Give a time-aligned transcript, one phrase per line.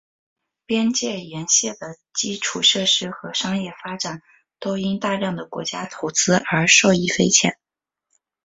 [0.65, 4.23] 边界沿线的基础设施和商业发展
[4.59, 7.59] 都因大量的国家投资而受益匪浅。